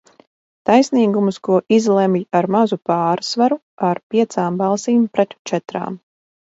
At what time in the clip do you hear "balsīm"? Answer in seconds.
4.67-5.07